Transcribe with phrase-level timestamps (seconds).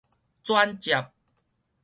[0.43, 1.13] 轉接